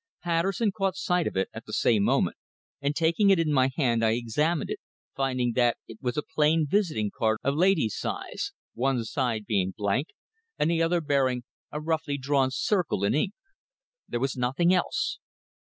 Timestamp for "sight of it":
0.95-1.47